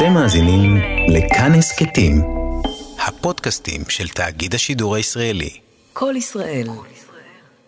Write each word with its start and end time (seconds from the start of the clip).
אתם 0.00 0.12
מאזינים 0.14 0.76
לכאן 1.08 1.52
הסכתים, 1.58 2.14
הפודקאסטים 3.08 3.80
של 3.88 4.08
תאגיד 4.08 4.54
השידור 4.54 4.94
הישראלי. 4.94 5.50
כל 5.92 6.14
ישראל, 6.16 6.66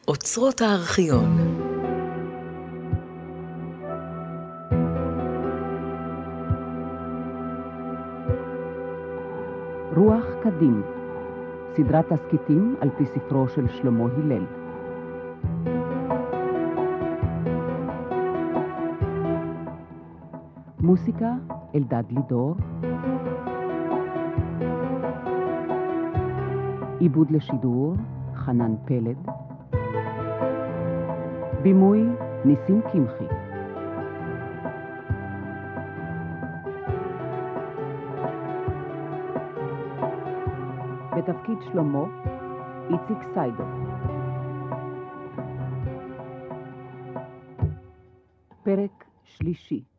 אוצרות 0.08 0.60
הארכיון. 0.60 1.38
רוח 9.96 10.24
קדים, 10.42 10.82
סדרת 11.76 12.12
תסכיתים 12.12 12.76
על 12.80 12.88
פי 12.98 13.04
ספרו 13.06 13.46
של 13.54 13.66
שלמה 13.68 14.04
הלל. 14.04 14.44
מוסיקה 20.80 21.32
אלדד 21.74 22.04
לידור. 22.10 22.54
עיבוד 27.00 27.30
לשידור 27.30 27.94
חנן 28.34 28.74
פלד. 28.84 29.16
בימוי 31.62 32.02
ניסים 32.44 32.80
קמחי. 32.92 33.24
בתפקיד 41.16 41.58
שלמה, 41.60 42.04
איציק 42.90 43.18
סיידוף. 43.34 43.68
פרק 48.62 49.04
שלישי 49.24 49.91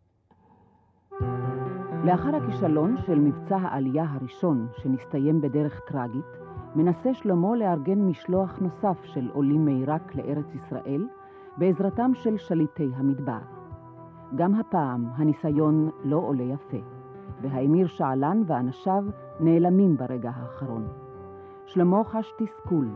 לאחר 2.04 2.36
הכישלון 2.36 2.98
של 2.98 3.20
מבצע 3.20 3.58
העלייה 3.58 4.06
הראשון, 4.10 4.68
שנסתיים 4.78 5.42
בדרך 5.42 5.80
טרגית, 5.80 6.38
מנסה 6.76 7.14
שלמה 7.14 7.56
לארגן 7.56 8.00
משלוח 8.00 8.60
נוסף 8.60 9.04
של 9.04 9.30
עולים 9.34 9.66
מעיראק 9.66 10.16
לארץ 10.16 10.56
ישראל, 10.56 11.08
בעזרתם 11.58 12.12
של 12.14 12.38
שליטי 12.38 12.90
המדבר. 12.96 13.40
גם 14.36 14.56
הפעם 14.56 15.06
הניסיון 15.16 15.90
לא 16.04 16.18
עולה 16.18 16.44
יפה, 16.44 16.78
והאמיר 17.42 17.88
שעלן 17.88 18.42
ואנשיו 18.46 19.04
נעלמים 19.40 19.98
ברגע 19.98 20.32
האחרון. 20.36 20.88
שלמה 21.66 22.04
חש 22.04 22.34
תסכול, 22.38 22.90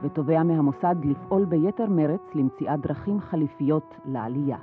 ותובע 0.00 0.42
מהמוסד 0.42 0.96
לפעול 1.04 1.44
ביתר 1.44 1.90
מרץ 1.90 2.34
למציאת 2.34 2.80
דרכים 2.80 3.20
חליפיות 3.20 3.94
לעלייה. 4.04 4.58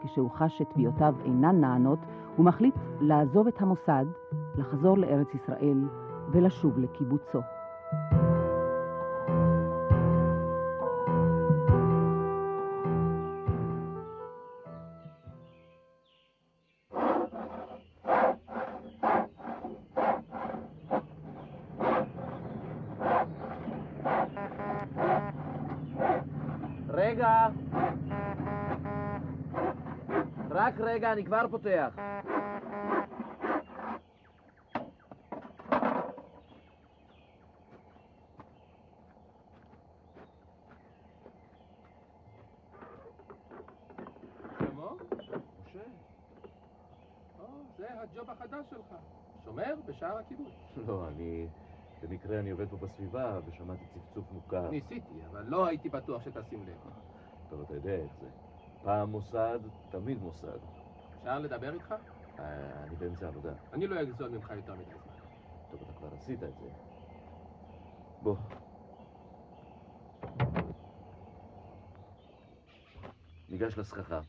כשהוא 0.00 0.30
חש 0.30 0.58
שתביעותיו 0.58 1.14
אינן 1.24 1.60
נענות, 1.60 1.98
הוא 2.36 2.46
מחליט 2.46 2.74
לעזוב 3.00 3.46
את 3.46 3.60
המוסד, 3.62 4.04
לחזור 4.56 4.98
לארץ 4.98 5.28
ישראל 5.34 5.88
ולשוב 6.32 6.78
לקיבוצו. 6.78 7.40
רגע. 30.90 31.12
אני 31.12 31.24
כבר 31.24 31.46
פותח. 31.50 31.94
שלמה? 44.58 44.90
משה? 45.18 45.80
או, 47.38 47.46
זה 47.78 47.86
הג'וב 48.00 48.30
החדש 48.30 48.64
שלך. 48.70 48.94
שומר 49.44 49.74
בשער 50.00 50.18
הקיבוץ. 50.18 50.52
לא, 50.86 51.08
אני... 51.08 51.46
במקרה 52.02 52.40
אני 52.40 52.50
עובד 52.50 52.70
פה 52.70 52.76
בסביבה 52.76 53.40
ושמעתי 53.46 53.84
צפצוף 53.94 54.24
מוכר. 54.32 54.70
ניסיתי, 54.70 55.20
אבל 55.30 55.44
לא 55.46 55.66
הייתי 55.66 55.88
בטוח 55.88 56.22
שתשים 56.22 56.66
לב. 56.66 56.92
טוב, 57.50 57.60
אתה 57.60 57.74
יודע 57.74 57.94
איך 57.94 58.12
זה. 58.20 58.26
פעם 58.82 59.10
מוסד, 59.10 59.58
תמיד 59.90 60.22
מוסד. 60.22 60.58
אפשר 61.18 61.38
לדבר 61.38 61.74
איתך? 61.74 61.94
אה, 62.38 62.84
אני 62.84 62.96
באמצע 62.96 63.26
עבודה. 63.26 63.52
אני 63.72 63.86
לא 63.86 64.02
אגזול 64.02 64.28
ממך 64.28 64.50
יותר 64.56 64.74
מדי 64.74 64.84
זמן. 64.84 65.14
טוב, 65.70 65.80
אתה 65.82 65.92
כבר 65.92 66.08
עשית 66.14 66.42
את 66.42 66.54
זה. 66.60 66.68
בוא. 68.22 68.36
ניגש 73.48 73.78
לסככה. 73.78 74.20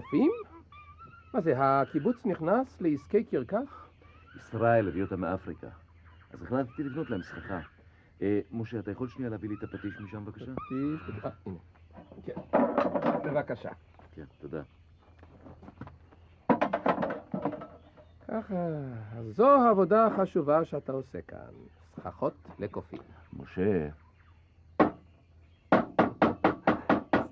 קופים? 0.00 0.32
מה 1.34 1.40
זה, 1.40 1.54
הקיבוץ 1.56 2.26
נכנס 2.26 2.80
לעסקי 2.80 3.24
קרקס? 3.24 3.88
ישראל 4.36 4.88
הביא 4.88 5.02
אותה 5.02 5.16
מאפריקה. 5.16 5.68
אז 6.30 6.42
החלטתי 6.42 6.82
לבנות 6.82 7.10
להם 7.10 7.22
סככה. 7.22 7.60
אה, 8.22 8.40
משה, 8.52 8.78
אתה 8.78 8.90
יכול 8.90 9.08
שנייה 9.08 9.30
להביא 9.30 9.48
לי 9.48 9.54
את 9.58 9.62
הפטיש 9.62 10.00
משם, 10.00 10.24
בבקשה? 10.24 10.52
פטיש, 10.54 11.24
אה, 11.24 11.30
הנה. 11.46 11.58
כן. 12.24 12.32
בבקשה. 13.24 13.70
כן, 14.12 14.24
תודה. 14.40 14.62
ככה, 18.28 18.54
אז 19.18 19.26
זו 19.36 19.48
העבודה 19.48 20.06
החשובה 20.06 20.64
שאתה 20.64 20.92
עושה 20.92 21.22
כאן. 21.22 21.52
סככות 21.96 22.34
לקופים. 22.58 23.00
משה, 23.32 23.88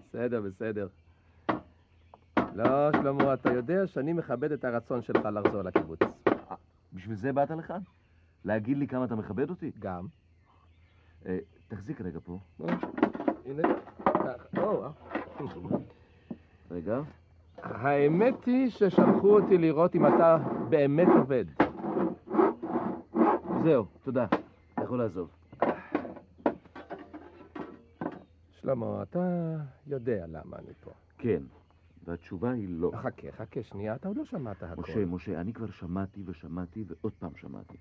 בסדר, 0.08 0.40
בסדר. 0.40 0.88
לא, 2.58 2.92
שלמה, 2.92 3.34
אתה 3.34 3.52
יודע 3.52 3.86
שאני 3.86 4.12
מכבד 4.12 4.52
את 4.52 4.64
הרצון 4.64 5.02
שלך 5.02 5.28
לחזור 5.32 5.62
לקיבוץ. 5.62 5.98
בשביל 6.92 7.16
זה 7.16 7.32
באת 7.32 7.50
לכאן? 7.50 7.80
להגיד 8.44 8.78
לי 8.78 8.86
כמה 8.86 9.04
אתה 9.04 9.14
מכבד 9.14 9.50
אותי? 9.50 9.70
גם. 9.78 10.06
אה, 11.26 11.38
תחזיק 11.68 12.00
רגע 12.00 12.18
פה. 12.24 12.38
הנה, 13.46 13.62
ככה. 14.04 14.60
אה. 14.60 14.88
רגע. 16.70 17.00
האמת 17.62 18.44
היא 18.44 18.70
ששלחו 18.70 19.38
אותי 19.40 19.58
לראות 19.58 19.94
אם 19.94 20.06
אתה 20.06 20.36
באמת 20.68 21.08
עובד. 21.18 21.44
זהו, 23.62 23.86
תודה. 24.02 24.26
אתה 24.74 24.82
יכול 24.84 24.98
לעזוב. 24.98 25.28
שלמה, 28.60 29.02
אתה 29.02 29.56
יודע 29.86 30.24
למה 30.28 30.56
אני 30.56 30.72
פה. 30.84 30.90
כן, 31.18 31.42
והתשובה 32.08 32.50
היא 32.50 32.68
לא. 32.70 32.92
חכה, 33.02 33.32
חכה 33.32 33.62
שנייה, 33.62 33.94
אתה 33.94 34.08
עוד 34.08 34.16
לא 34.16 34.24
שמעת 34.24 34.62
הכל. 34.62 34.82
משה, 34.82 35.04
משה, 35.04 35.40
אני 35.40 35.52
כבר 35.52 35.70
שמעתי 35.70 36.22
ושמעתי 36.26 36.84
ועוד 36.86 37.12
פעם 37.18 37.30
שמעתי. 37.36 37.76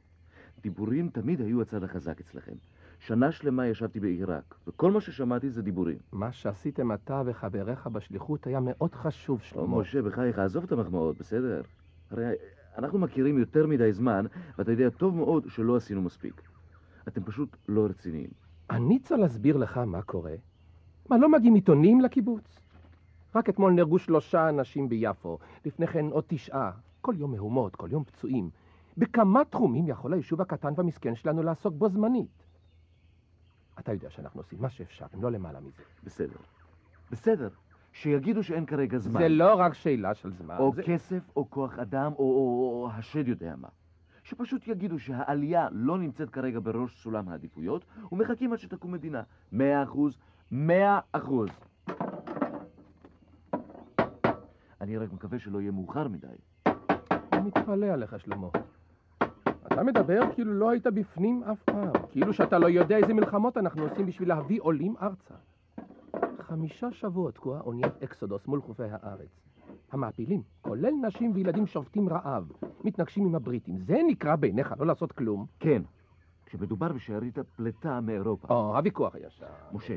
דיבורים 0.61 1.09
תמיד 1.09 1.41
היו 1.41 1.61
הצד 1.61 1.83
החזק 1.83 2.19
אצלכם. 2.19 2.53
שנה 2.99 3.31
שלמה 3.31 3.67
ישבתי 3.67 3.99
בעיראק, 3.99 4.55
וכל 4.67 4.91
מה 4.91 5.01
ששמעתי 5.01 5.49
זה 5.49 5.61
דיבורים. 5.61 5.97
מה 6.11 6.31
שעשיתם 6.31 6.91
אתה 6.91 7.21
וחבריך 7.25 7.87
בשליחות 7.87 8.47
היה 8.47 8.59
מאוד 8.59 8.95
חשוב, 8.95 9.39
או, 9.39 9.45
שלמה. 9.45 9.77
משה, 9.77 10.01
בחייך, 10.01 10.39
עזוב 10.39 10.63
את 10.63 10.71
המחמאות, 10.71 11.17
בסדר? 11.17 11.61
הרי 12.11 12.33
אנחנו 12.77 12.99
מכירים 12.99 13.37
יותר 13.37 13.67
מדי 13.67 13.93
זמן, 13.93 14.25
ואתה 14.57 14.71
יודע 14.71 14.89
טוב 14.89 15.15
מאוד 15.15 15.43
שלא 15.49 15.75
עשינו 15.75 16.01
מספיק. 16.01 16.41
אתם 17.07 17.23
פשוט 17.23 17.57
לא 17.67 17.85
רציניים. 17.85 18.29
אני 18.69 18.99
צריך 18.99 19.19
להסביר 19.19 19.57
לך 19.57 19.77
מה 19.77 20.01
קורה. 20.01 20.35
מה, 21.09 21.17
לא 21.17 21.29
מגיעים 21.29 21.55
עיתונים 21.55 22.01
לקיבוץ? 22.01 22.66
רק 23.35 23.49
אתמול 23.49 23.73
נהרגו 23.73 23.99
שלושה 23.99 24.49
אנשים 24.49 24.89
ביפו, 24.89 25.37
לפני 25.65 25.87
כן 25.87 26.05
עוד 26.05 26.23
תשעה. 26.27 26.71
כל 27.01 27.13
יום 27.17 27.31
מהומות, 27.31 27.75
כל 27.75 27.87
יום 27.91 28.03
פצועים. 28.03 28.49
בכמה 28.97 29.45
תחומים 29.45 29.87
יכול 29.87 30.13
היישוב 30.13 30.41
הקטן 30.41 30.73
והמסכן 30.75 31.15
שלנו 31.15 31.43
לעסוק 31.43 31.73
בו 31.73 31.89
זמנית? 31.89 32.43
אתה 33.79 33.93
יודע 33.93 34.09
שאנחנו 34.09 34.39
עושים 34.39 34.61
מה 34.61 34.69
שאפשר, 34.69 35.05
אם 35.15 35.23
לא 35.23 35.31
למעלה 35.31 35.59
מזה. 35.59 35.81
בסדר. 36.03 36.37
בסדר. 37.11 37.49
שיגידו 37.91 38.43
שאין 38.43 38.65
כרגע 38.65 38.97
זמן. 38.97 39.19
זה 39.19 39.29
לא 39.29 39.55
רק 39.55 39.73
שאלה 39.73 40.13
של 40.13 40.31
זמן. 40.31 40.55
או 40.59 40.71
זה... 40.75 40.83
כסף, 40.83 41.29
או 41.35 41.49
כוח 41.49 41.79
אדם, 41.79 42.11
או, 42.11 42.19
או, 42.19 42.83
או 42.83 42.89
השד 42.91 43.27
יודע 43.27 43.55
מה. 43.55 43.67
שפשוט 44.23 44.67
יגידו 44.67 44.99
שהעלייה 44.99 45.67
לא 45.71 45.97
נמצאת 45.97 46.29
כרגע 46.29 46.59
בראש 46.63 47.03
סולם 47.03 47.29
העדיפויות, 47.29 47.85
ומחכים 48.11 48.53
עד 48.53 48.59
שתקום 48.59 48.91
מדינה. 48.91 49.23
מאה 49.51 49.83
אחוז, 49.83 50.17
מאה 50.51 50.99
אחוז. 51.11 51.49
אני 54.87 54.97
רק 54.97 55.13
מקווה 55.13 55.39
שלא 55.39 55.61
יהיה 55.61 55.71
מאוחר 55.71 56.07
מדי. 56.07 56.27
אני 57.33 57.41
מתפלא 57.45 57.85
עליך, 57.85 58.19
שלמה. 58.19 58.47
אתה 59.67 59.83
מדבר 59.83 60.19
כאילו 60.33 60.53
לא 60.53 60.69
היית 60.69 60.87
בפנים 60.87 61.43
אף 61.43 61.63
פעם, 61.63 61.91
כאילו 62.11 62.33
שאתה 62.33 62.59
לא 62.59 62.69
יודע 62.69 62.97
איזה 62.97 63.13
מלחמות 63.13 63.57
אנחנו 63.57 63.83
עושים 63.83 64.05
בשביל 64.05 64.29
להביא 64.29 64.61
עולים 64.61 64.95
ארצה. 65.01 65.33
חמישה 66.41 66.91
שבועות 66.91 67.35
תקועה 67.35 67.61
אוניית 67.61 68.03
אקסודוס 68.03 68.47
מול 68.47 68.61
חופי 68.61 68.83
הארץ. 68.83 69.29
המעפילים, 69.91 70.41
כולל 70.61 70.93
נשים 71.07 71.31
וילדים 71.35 71.67
שובתים 71.67 72.09
רעב, 72.09 72.51
מתנגשים 72.83 73.25
עם 73.25 73.35
הבריטים. 73.35 73.77
זה 73.77 73.97
נקרא 74.07 74.35
בעיניך 74.35 74.73
לא 74.79 74.85
לעשות 74.85 75.11
כלום? 75.11 75.45
כן, 75.59 75.81
כשמדובר 76.45 76.91
בשארית 76.91 77.37
הפלטה 77.37 78.01
מאירופה. 78.01 78.53
או, 78.53 78.77
הוויכוח 78.77 79.15
הישן. 79.15 79.45
משה, 79.73 79.95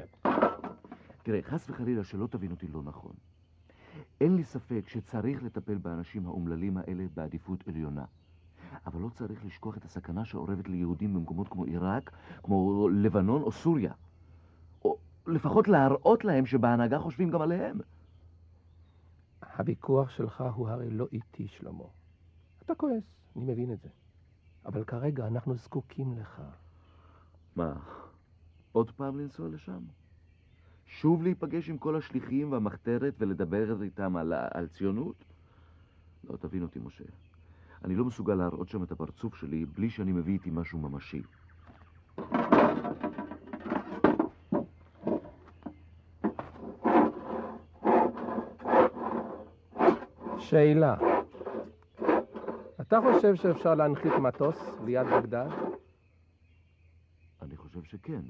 תראה, 1.22 1.42
חס 1.42 1.70
וחלילה 1.70 2.04
שלא 2.04 2.26
תבין 2.26 2.50
אותי 2.50 2.66
לא 2.66 2.82
נכון. 2.82 3.12
אין 4.20 4.36
לי 4.36 4.44
ספק 4.44 4.88
שצריך 4.88 5.42
לטפל 5.42 5.78
באנשים 5.78 6.26
האומללים 6.26 6.76
האלה 6.76 7.06
בעדיפות 7.14 7.68
עליונה. 7.68 8.04
אבל 8.86 9.00
לא 9.00 9.08
צריך 9.08 9.44
לשכוח 9.44 9.76
את 9.76 9.84
הסכנה 9.84 10.24
שאורבת 10.24 10.68
ליהודים 10.68 11.14
במקומות 11.14 11.48
כמו 11.48 11.64
עיראק, 11.64 12.10
כמו 12.42 12.88
לבנון 12.88 13.42
או 13.42 13.52
סוריה. 13.52 13.92
או 14.84 14.98
לפחות 15.26 15.68
להראות 15.68 16.24
להם 16.24 16.46
שבהנהגה 16.46 16.98
חושבים 16.98 17.30
גם 17.30 17.42
עליהם. 17.42 17.78
הוויכוח 19.56 20.10
שלך 20.10 20.44
הוא 20.54 20.68
הרי 20.68 20.90
לא 20.90 21.06
איתי, 21.12 21.48
שלמה. 21.48 21.84
אתה 22.62 22.74
כועס, 22.74 23.04
אני 23.36 23.44
מבין 23.44 23.72
את 23.72 23.80
זה. 23.80 23.88
אבל 24.66 24.84
כרגע 24.84 25.26
אנחנו 25.26 25.54
זקוקים 25.54 26.18
לך. 26.18 26.42
מה, 27.56 27.72
עוד 28.72 28.90
פעם 28.90 29.18
לנסוע 29.18 29.48
לשם? 29.48 29.82
שוב 30.90 31.22
להיפגש 31.22 31.68
עם 31.68 31.78
כל 31.78 31.96
השליחים 31.96 32.52
והמחתרת 32.52 33.14
ולדבר 33.18 33.82
איתם 33.82 34.16
על, 34.16 34.32
על 34.50 34.66
ציונות? 34.66 35.24
לא, 36.30 36.36
תבין 36.36 36.62
אותי, 36.62 36.78
משה. 36.78 37.04
אני 37.84 37.96
לא 37.96 38.04
מסוגל 38.04 38.34
להראות 38.34 38.68
שם 38.68 38.82
את 38.82 38.92
הפרצוף 38.92 39.34
שלי 39.34 39.64
בלי 39.64 39.90
שאני 39.90 40.12
מביא 40.12 40.32
איתי 40.32 40.50
משהו 40.52 40.78
ממשי. 40.78 41.22
שאלה. 50.38 50.96
אתה 52.80 52.98
חושב 53.00 53.34
שאפשר 53.34 53.74
להנחית 53.74 54.12
מטוס 54.12 54.56
ליד 54.84 55.06
בגדד? 55.06 55.48
אני 57.42 57.56
חושב 57.56 57.82
שכן. 57.82 58.22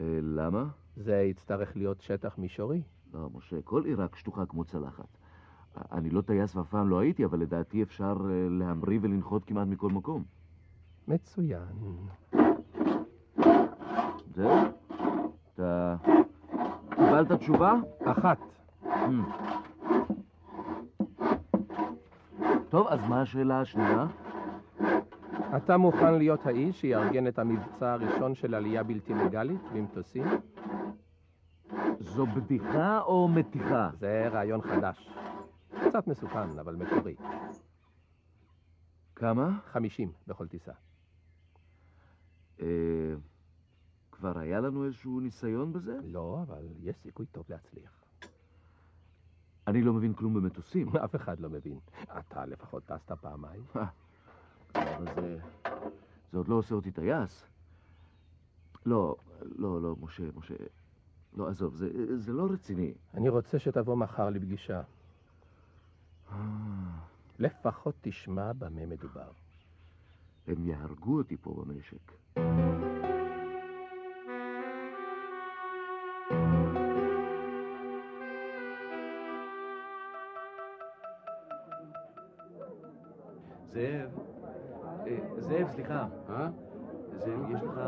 אה, 0.00 0.18
למה? 0.22 0.81
זה 0.96 1.16
יצטרך 1.16 1.76
להיות 1.76 2.00
שטח 2.00 2.38
מישורי. 2.38 2.82
לא, 3.14 3.28
משה, 3.34 3.62
כל 3.64 3.84
עיראק 3.84 4.16
שטוחה 4.16 4.46
כמו 4.46 4.64
צלחת. 4.64 5.18
אני 5.92 6.10
לא 6.10 6.20
טייס 6.20 6.56
ואף 6.56 6.68
פעם 6.68 6.88
לא 6.88 6.98
הייתי, 6.98 7.24
אבל 7.24 7.38
לדעתי 7.38 7.82
אפשר 7.82 8.16
אה, 8.30 8.46
להמריא 8.50 8.98
ולנחות 9.02 9.44
כמעט 9.44 9.68
מכל 9.68 9.88
מקום. 9.88 10.24
מצוין. 11.08 11.62
זהו? 14.34 14.56
אתה 15.54 15.96
קיבלת 16.90 17.32
תשובה? 17.32 17.74
אחת. 18.04 18.38
Hmm. 18.84 18.88
טוב, 22.68 22.86
אז 22.86 23.00
מה 23.08 23.20
השאלה 23.20 23.60
השנייה? 23.60 24.06
אתה 25.56 25.76
מוכן 25.76 26.14
להיות 26.14 26.46
האיש 26.46 26.80
שיארגן 26.80 27.26
את 27.26 27.38
המבצע 27.38 27.92
הראשון 27.92 28.34
של 28.34 28.54
עלייה 28.54 28.82
בלתי 28.82 29.14
לגלית 29.14 29.60
במטוסים? 29.72 30.24
זו 32.14 32.26
בדיחה 32.26 33.00
או 33.00 33.28
מתיחה? 33.28 33.90
זה 33.98 34.28
רעיון 34.28 34.62
חדש. 34.62 35.10
קצת 35.88 36.06
מסוכן, 36.06 36.58
אבל 36.58 36.74
מקורי. 36.76 37.16
כמה? 39.14 39.58
חמישים 39.72 40.12
בכל 40.26 40.48
טיסה. 40.48 40.72
אה, 42.60 42.66
כבר 44.12 44.38
היה 44.38 44.60
לנו 44.60 44.84
איזשהו 44.84 45.20
ניסיון 45.20 45.72
בזה? 45.72 45.98
לא, 46.04 46.38
אבל 46.42 46.68
יש 46.80 46.96
סיכוי 46.96 47.26
טוב 47.26 47.44
להצליח. 47.48 48.02
אני 49.66 49.82
לא 49.82 49.92
מבין 49.92 50.14
כלום 50.14 50.34
במטוסים. 50.34 50.96
אף 51.04 51.16
אחד 51.16 51.40
לא 51.40 51.50
מבין. 51.50 51.78
אתה 52.18 52.46
לפחות 52.46 52.84
טסת 52.84 53.12
פעמיים. 53.12 53.62
אבל 54.74 55.14
זה... 55.14 55.38
זה 56.32 56.38
עוד 56.38 56.48
לא 56.48 56.54
עושה 56.54 56.74
אותי 56.74 56.90
טייס. 56.90 57.44
לא, 58.86 59.16
לא, 59.42 59.82
לא, 59.82 59.96
משה, 60.00 60.24
משה. 60.34 60.54
לא, 61.36 61.48
עזוב, 61.48 61.74
זה, 61.74 62.16
זה 62.18 62.32
לא 62.32 62.46
רציני. 62.52 62.94
אני 63.14 63.28
רוצה 63.28 63.58
שתבוא 63.58 63.96
מחר 63.96 64.30
לפגישה. 64.30 64.82
לפחות 67.38 67.94
תשמע 68.00 68.52
במה 68.52 68.86
מדובר. 68.86 69.30
הם 70.46 70.66
יהרגו 70.66 71.18
אותי 71.18 71.36
פה 71.36 71.54
במשק. 71.54 72.12
זאב, 83.72 84.10
אה, 85.06 85.18
זאב, 85.38 85.68
סליחה. 85.70 86.06
אה? 86.28 86.48
זאב, 87.18 87.50
יש 87.50 87.62
לך 87.62 87.80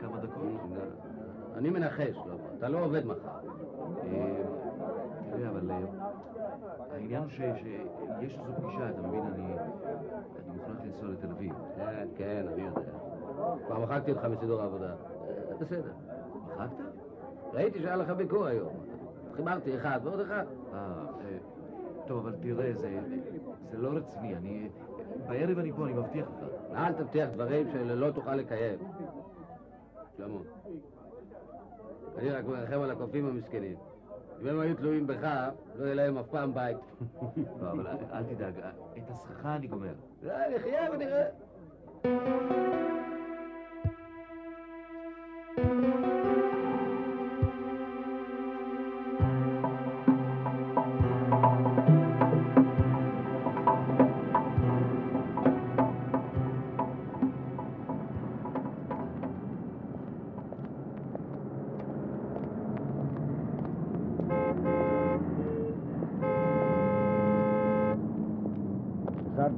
כמה 0.00 0.20
דקות? 0.20 1.07
אני 1.58 1.70
מנחש, 1.70 2.16
לא, 2.26 2.34
אתה 2.58 2.68
לא 2.68 2.84
עובד 2.84 3.06
מחר. 3.06 3.28
אה, 4.02 4.42
תראה, 5.30 5.48
אבל 5.48 5.70
אה, 5.70 5.78
העניין 6.92 7.22
הוא 7.22 7.30
שיש 7.30 7.66
איזו 8.20 8.52
פגישה, 8.56 8.90
אתה 8.90 9.02
מבין? 9.02 9.22
אני 9.34 9.54
מוכרח 10.46 10.76
לנסוע 10.84 11.08
לתל 11.08 11.30
אביב. 11.30 11.52
כן, 11.76 12.08
כן, 12.16 12.46
אני 12.52 12.62
יודע. 12.62 12.80
כבר 13.66 13.78
מחקתי 13.78 14.12
אותך 14.12 14.24
מסידור 14.24 14.60
העבודה. 14.60 14.90
אה, 14.90 15.56
בסדר. 15.60 15.92
מחקת? 16.46 16.84
ראיתי 17.52 17.82
שהיה 17.82 17.96
לך 17.96 18.10
ביקור 18.10 18.46
היום. 18.46 18.72
חיברתי 19.36 19.76
אחד 19.76 20.00
ועוד 20.04 20.20
אחד. 20.20 20.44
אה, 20.74 21.04
טוב, 22.06 22.26
אבל 22.26 22.36
תראה, 22.40 22.72
זה, 22.74 23.00
זה 23.70 23.78
לא 23.78 23.88
רציני. 23.88 24.36
אני... 24.36 24.68
בערב 25.28 25.58
אני 25.58 25.72
פה, 25.72 25.84
אני 25.84 25.92
מבטיח 25.92 26.26
לך. 26.26 26.74
אל 26.74 26.92
תבטיח 26.92 27.28
דברים 27.30 27.66
שלא 27.72 28.10
תוכל 28.10 28.34
לקיים. 28.34 28.78
שלמה, 30.16 30.38
אני 32.18 32.30
רק 32.30 32.44
מרחם 32.44 32.80
על 32.80 32.90
הקופים 32.90 33.26
המסכנים. 33.26 33.76
אם 34.42 34.46
הם 34.46 34.60
היו 34.60 34.76
תלויים 34.76 35.06
בך, 35.06 35.48
לא 35.76 35.84
יהיה 35.84 35.94
להם 35.94 36.18
אף 36.18 36.26
פעם 36.30 36.54
בית. 36.54 36.76
לא, 37.62 37.70
אבל 37.70 37.86
אל- 37.86 38.22
תדאג, 38.34 38.54
את 38.98 39.10
הסככה 39.10 39.56
אני 39.56 39.66
גומר. 39.66 39.92
אה, 40.30 40.56
נחיה 40.56 40.90
ונראה. 40.92 42.67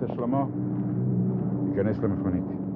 חזרת, 0.00 0.16
שלמה? 0.16 0.44
ייכנס 1.70 1.98
למכונית. 1.98 2.69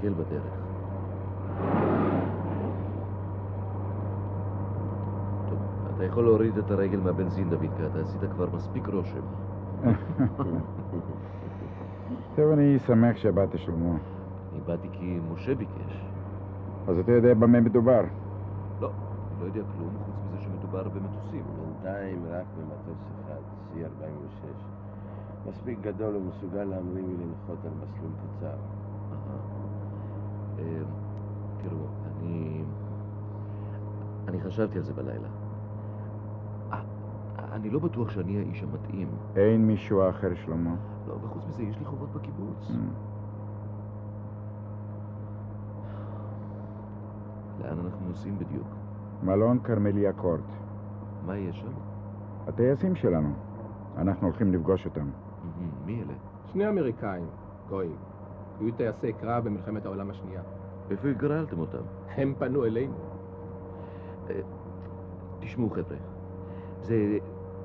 התקלקל 0.00 0.14
בדרך. 0.14 0.54
טוב, 5.48 5.58
אתה 5.94 6.04
יכול 6.04 6.24
להוריד 6.24 6.58
את 6.58 6.70
הרגל 6.70 7.00
מהבנזין, 7.00 7.50
דוידקה, 7.50 7.86
אתה 7.86 8.00
עשית 8.00 8.20
כבר 8.32 8.48
מספיק 8.54 8.86
רושם. 8.86 9.20
טוב, 12.36 12.50
אני 12.52 12.78
שמח 12.78 13.16
שבאת, 13.16 13.58
שלמה. 13.58 13.96
אני 14.52 14.60
באתי 14.66 14.88
כי 14.92 15.20
משה 15.32 15.54
ביקש. 15.54 16.04
אז 16.88 16.98
אתה 16.98 17.12
יודע 17.12 17.34
במה 17.34 17.60
מדובר. 17.60 18.00
לא, 18.80 18.90
אני 18.90 19.40
לא 19.40 19.44
יודע 19.44 19.60
כלום, 19.76 19.90
חוץ 20.04 20.14
מזה 20.26 20.38
שמדובר 20.42 20.88
במטוסים. 20.88 21.44
בינתיים 21.82 22.24
רק 22.30 22.46
במטוס 22.58 22.98
אחד, 23.24 23.40
C-46. 23.74 24.46
מספיק 25.48 25.78
גדול 25.80 26.16
ומסוגל 26.16 26.64
להמריא 26.64 27.04
ולנחות 27.04 27.64
על 27.64 27.70
מסלול 27.82 28.10
קצר. 28.20 28.79
תראו, 31.62 31.86
אני... 32.06 32.62
אני 34.28 34.40
חשבתי 34.40 34.78
על 34.78 34.84
זה 34.84 34.92
בלילה. 34.92 35.28
אה, 36.72 36.82
אני 37.52 37.70
לא 37.70 37.78
בטוח 37.78 38.10
שאני 38.10 38.38
האיש 38.38 38.62
המתאים. 38.62 39.08
אין 39.36 39.66
מישהו 39.66 40.08
אחר, 40.10 40.34
שלמה. 40.34 40.74
לא, 41.08 41.14
וחוץ 41.22 41.44
מזה, 41.48 41.62
יש 41.62 41.78
לי 41.78 41.84
חובות 41.84 42.12
בקיבוץ. 42.12 42.70
Mm. 42.70 42.74
לאן 47.62 47.78
אנחנו 47.78 48.06
נוסעים 48.08 48.38
בדיוק? 48.38 48.66
מלון 49.22 49.58
כרמליה 49.58 50.12
קורט. 50.12 50.40
מה 51.26 51.36
יש 51.36 51.60
שם? 51.60 51.72
הטייסים 52.46 52.94
שלנו. 52.94 53.32
אנחנו 53.96 54.26
הולכים 54.26 54.52
לפגוש 54.52 54.86
אותם. 54.86 55.10
מי 55.86 56.02
אלה? 56.02 56.14
שני 56.44 56.68
אמריקאים, 56.68 57.26
גויים. 57.68 57.96
היו 58.60 58.72
טייסי 58.76 59.12
קרב 59.12 59.44
במלחמת 59.44 59.86
העולם 59.86 60.10
השנייה. 60.10 60.42
איפה 60.90 61.08
הגרלתם 61.08 61.58
אותם? 61.58 61.82
הם 62.08 62.34
פנו 62.38 62.64
אלינו. 62.64 62.94
תשמעו, 65.40 65.70
חבר'ה, 65.70 65.96
זה... 66.82 67.18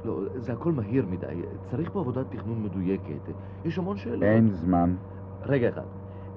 לא, 0.05 0.21
זה 0.35 0.53
הכל 0.53 0.71
מהיר 0.71 1.05
מדי. 1.05 1.41
צריך 1.63 1.89
פה 1.91 1.99
עבודת 1.99 2.25
תכנון 2.29 2.63
מדויקת. 2.63 3.33
יש 3.65 3.77
המון 3.77 3.97
שאלות. 3.97 4.23
אין 4.23 4.49
זמן. 4.49 4.95
רגע 5.41 5.69
אחד. 5.69 5.85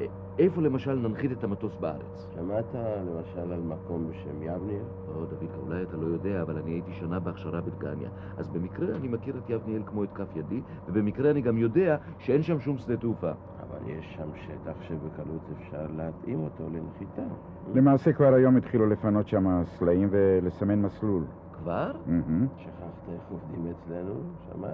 אה, 0.01 0.07
איפה 0.39 0.63
למשל 0.63 0.95
ננחית 0.95 1.33
את 1.33 1.45
המטוס 1.45 1.77
בארץ? 1.77 2.27
שמעת 2.35 2.75
למשל 3.07 3.53
על 3.53 3.61
מקום 3.61 4.09
בשם 4.11 4.43
יבניר? 4.43 4.83
או, 5.09 5.25
דוד, 5.25 5.51
אולי 5.67 5.83
אתה 5.83 5.97
לא 5.97 6.07
יודע, 6.07 6.43
אבל 6.43 6.59
אני 6.59 6.71
הייתי 6.71 6.93
שנה 6.93 7.21
בהכשרה 7.21 7.61
בדגניה. 7.61 8.09
אז 8.37 8.49
במקרה 8.49 8.97
אני 8.97 9.09
מכיר 9.09 9.39
את 9.39 9.51
יבניאל 9.51 9.83
כמו 9.87 10.05
את 10.05 10.13
כף 10.15 10.37
ידי, 10.37 10.61
ובמקרה 10.87 11.31
אני 11.31 11.41
גם 11.41 11.59
יודע 11.59 11.97
שאין 12.19 12.43
שם 12.43 12.61
שום 12.61 12.79
שדה 12.79 12.97
תעופה. 12.97 13.33
אבל 13.71 13.91
יש 13.91 14.17
שם 14.17 14.29
שטח 14.35 14.83
שבקלות 14.83 15.41
אפשר 15.53 15.87
להתאים 15.97 16.41
אותו 16.41 16.65
לנחיתה. 16.73 17.23
למעשה 17.75 18.13
כבר 18.13 18.35
היום 18.35 18.57
התחילו 18.57 18.87
לפנות 18.87 19.29
שם 19.29 19.63
סלעים 19.65 20.09
ולסמן 20.11 20.83
מסלול. 20.83 21.25
כבר? 21.53 21.93
שכחת 22.59 23.13
איך 23.13 23.23
עובדים 23.31 23.67
אצלנו? 23.73 24.15
שמאי. 24.53 24.71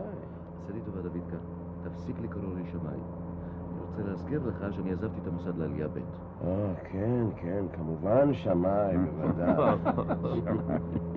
עשה 0.64 0.72
לי 0.72 0.80
טובה, 0.80 1.00
דודקה. 1.02 1.36
תפסיק 1.84 2.16
לקרוא 2.22 2.54
לי 2.56 2.62
שמאי. 2.70 2.94
אני 2.94 3.80
רוצה 3.80 4.02
להזכיר 4.02 4.40
לך 4.46 4.72
שאני 4.74 4.92
עזבתי 4.92 5.20
את 5.22 5.26
המוסד 5.26 5.58
לעלייה 5.58 5.88
ב'. 5.88 5.98
אה, 6.44 6.72
כן, 6.92 7.24
כן, 7.36 7.64
כמובן 7.72 8.34
שמאי, 8.34 8.96
בוודאי. 8.98 9.54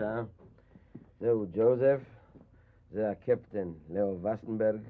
בבקשה. 0.00 0.22
זהו 1.20 1.46
ג'וזף, 1.52 2.00
זה 2.90 3.10
הקפטן 3.10 3.72
לאו 3.90 4.22
וסטנברג, 4.22 4.80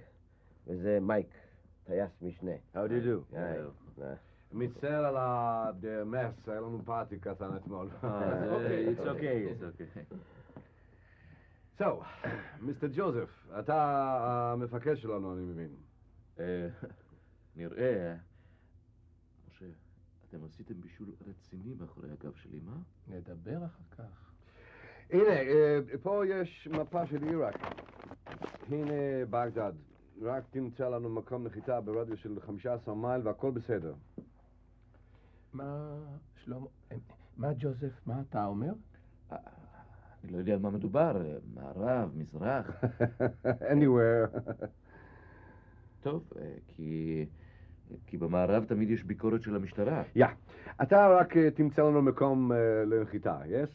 וזה 0.67 0.99
מייק, 1.01 1.27
טייס 1.85 2.11
משנה. 2.23 2.51
How 2.75 2.77
do 2.77 2.91
you 2.91 3.33
do? 3.33 3.37
היי. 3.37 3.59
אה, 4.03 4.15
מצטער 4.53 5.05
על 5.05 5.17
המס, 5.17 6.49
היה 6.49 6.61
לנו 6.61 6.83
פארטי 6.85 7.19
קטן 7.19 7.57
אתמול. 7.57 7.89
אוקיי, 8.53 8.95
It's 8.97 9.03
okay. 9.03 10.15
So, 11.81 11.85
מיסטר 12.61 12.87
ג'וזף, 12.97 13.47
אתה 13.59 13.77
המפקד 14.53 14.97
שלנו, 14.97 15.35
אני 15.35 15.43
מבין. 15.43 15.71
אה, 16.41 16.69
נראה. 17.57 18.17
משה, 19.49 19.67
אתם 20.29 20.39
עשיתם 20.45 20.81
בישול 20.81 21.09
רציני 21.27 21.75
מאחורי 21.75 22.09
הגב 22.11 22.35
שלי, 22.35 22.61
מה? 22.65 22.77
נדבר 23.09 23.65
אחר 23.65 23.85
כך. 23.97 24.30
הנה, 25.13 25.31
אה, 25.31 25.79
פה 26.03 26.23
יש 26.27 26.69
מפה 26.73 27.07
של 27.07 27.23
עיראק. 27.23 27.55
הנה 28.71 28.93
בגדד. 29.31 29.73
רק 30.23 30.45
תמצא 30.51 30.89
לנו 30.89 31.09
מקום 31.09 31.45
נחיתה 31.47 31.81
ברדיו 31.81 32.17
של 32.17 32.41
15 32.41 32.95
מייל 32.95 33.21
והכל 33.25 33.51
בסדר. 33.51 33.95
מה, 35.53 35.97
שלמה, 36.45 36.67
אה, 36.93 36.97
מה 37.37 37.53
ג'וזף, 37.59 38.07
מה 38.07 38.23
אתה 38.31 38.47
אומר? 38.47 38.73
אני 40.25 40.33
לא 40.33 40.39
יודע 40.39 40.53
על 40.53 40.59
מה 40.59 40.71
מדובר. 40.71 41.23
אה, 41.27 41.37
מערב, 41.55 42.11
מזרח. 42.17 42.71
anywhere. 43.73 44.39
טוב, 46.01 46.33
אה, 46.37 46.55
כי... 46.67 47.27
כי 48.07 48.17
במערב 48.17 48.65
תמיד 48.65 48.91
יש 48.91 49.05
ביקורת 49.05 49.43
של 49.43 49.57
המשטרה. 49.57 50.03
יא. 50.17 50.27
אתה 50.83 51.09
רק 51.09 51.37
אה, 51.37 51.51
תמצא 51.51 51.83
לנו 51.83 52.03
מקום 52.03 52.53
אה, 52.53 52.85
לנחיתה, 52.87 53.39
יס? 53.47 53.71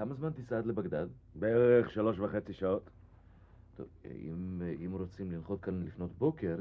כמה 0.00 0.14
זמן 0.14 0.30
תיסע 0.30 0.58
עד 0.58 0.66
לבגדד? 0.66 1.06
בערך 1.34 1.90
שלוש 1.90 2.18
וחצי 2.18 2.52
שעות. 2.52 2.90
טוב, 3.76 3.86
אם, 4.04 4.62
אם 4.84 4.92
רוצים 4.92 5.32
לנחות 5.32 5.60
כאן 5.60 5.82
לפנות 5.84 6.10
בוקר, 6.18 6.56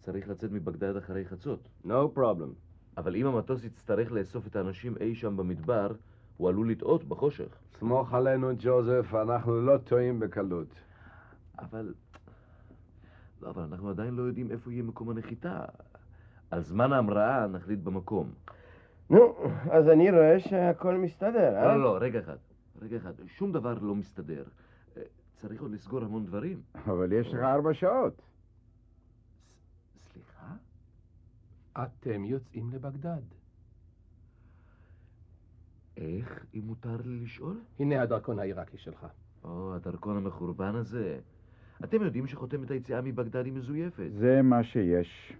צריך 0.00 0.28
לצאת 0.28 0.50
מבגדד 0.52 0.96
אחרי 0.96 1.24
חצות. 1.24 1.68
No 1.86 2.16
problem. 2.16 2.52
אבל 2.96 3.16
אם 3.16 3.26
המטוס 3.26 3.64
יצטרך 3.64 4.12
לאסוף 4.12 4.46
את 4.46 4.56
האנשים 4.56 4.96
אי 5.00 5.14
שם 5.14 5.36
במדבר, 5.36 5.92
הוא 6.36 6.48
עלול 6.48 6.70
לטעות 6.70 7.04
בחושך. 7.04 7.56
סמוך 7.78 8.14
עלינו, 8.14 8.50
ג'וזף, 8.58 9.14
אנחנו 9.14 9.60
לא 9.60 9.78
טועים 9.78 10.20
בקלות. 10.20 10.68
אבל... 11.58 11.94
לא, 13.42 13.50
אבל 13.50 13.62
אנחנו 13.62 13.90
עדיין 13.90 14.14
לא 14.14 14.22
יודעים 14.22 14.50
איפה 14.50 14.72
יהיה 14.72 14.82
מקום 14.82 15.10
הנחיתה. 15.10 15.64
על 16.50 16.62
זמן 16.62 16.92
ההמראה 16.92 17.46
נחליט 17.46 17.80
במקום. 17.80 18.30
נו, 19.10 19.34
אז 19.70 19.88
אני 19.88 20.10
רואה 20.10 20.40
שהכל 20.40 20.94
מסתדר, 20.94 21.56
אה? 21.56 21.64
לא, 21.64 21.76
לא, 21.76 21.82
לא, 21.82 21.98
רגע 22.00 22.20
אחד. 22.20 22.36
רגע 22.82 22.96
אחד. 22.96 23.12
שום 23.26 23.52
דבר 23.52 23.78
לא 23.78 23.94
מסתדר. 23.94 24.44
אה, 24.96 25.02
צריך 25.40 25.62
עוד 25.62 25.70
לסגור 25.70 26.04
המון 26.04 26.26
דברים. 26.26 26.62
אבל 26.74 27.12
יש 27.12 27.26
לך 27.26 27.40
ארבע 27.40 27.74
שעות. 27.74 28.22
ס- 29.98 30.12
סליחה? 30.12 30.54
אתם 31.82 32.24
יוצאים 32.24 32.70
לבגדד. 32.70 33.22
איך, 35.96 36.46
אם 36.54 36.60
מותר 36.64 36.96
לי 37.04 37.20
לשאול? 37.20 37.60
הנה 37.78 38.02
הדרכון 38.02 38.38
העיראקי 38.38 38.78
שלך. 38.78 39.06
או, 39.44 39.74
הדרכון 39.74 40.16
המחורבן 40.16 40.74
הזה. 40.74 41.20
אתם 41.84 42.02
יודעים 42.02 42.26
שחותמת 42.26 42.70
היציאה 42.70 43.00
מבגדד 43.00 43.44
היא 43.44 43.52
מזויפת. 43.52 44.10
זה 44.18 44.42
מה 44.42 44.64
שיש. 44.64 45.32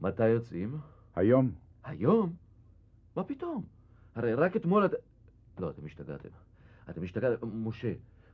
מתי 0.00 0.28
יוצאים? 0.28 0.76
היום. 1.16 1.50
היום? 1.84 2.32
מה 3.16 3.24
פתאום? 3.24 3.64
הרי 4.14 4.34
רק 4.34 4.56
אתמול 4.56 4.84
את... 4.84 4.90
לא, 5.58 5.70
אתם 5.70 5.86
השתגעתם. 5.86 6.28
אתם 6.90 7.02
השתגעתם. 7.02 7.66
משה, 7.66 7.92